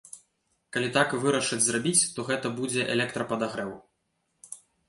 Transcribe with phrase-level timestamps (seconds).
[0.77, 3.71] Калі так вырашаць зрабіць, то гэта будзе электрападагрэў.